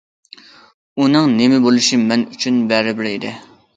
ئۇنىڭ 1.03 1.29
نېمە 1.41 1.59
بولۇشى 1.65 1.99
مەن 2.07 2.25
ئۈچۈن 2.33 2.59
بەرىبىر 2.73 3.11
ئىدى. 3.11 3.35